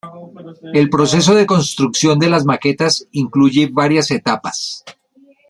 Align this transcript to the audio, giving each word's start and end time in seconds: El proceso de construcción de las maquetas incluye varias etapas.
El 0.73 0.89
proceso 0.89 1.35
de 1.35 1.45
construcción 1.45 2.17
de 2.17 2.27
las 2.27 2.43
maquetas 2.43 3.07
incluye 3.11 3.69
varias 3.71 4.09
etapas. 4.09 4.83